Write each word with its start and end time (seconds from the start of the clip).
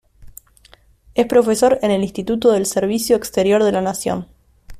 Es 1.13 1.27
profesor 1.27 1.77
en 1.83 1.91
el 1.91 2.01
Instituto 2.01 2.51
del 2.53 2.65
Servicio 2.65 3.15
Exterior 3.15 3.63
de 3.63 3.71
la 3.71 3.81
Nación. 3.83 4.25